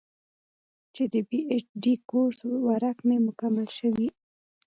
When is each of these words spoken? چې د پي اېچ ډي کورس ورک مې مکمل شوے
چې 0.93 1.03
د 1.13 1.15
پي 1.29 1.39
اېچ 1.51 1.65
ډي 1.83 1.93
کورس 2.09 2.39
ورک 2.65 2.97
مې 3.07 3.17
مکمل 3.27 3.67
شوے 3.77 4.07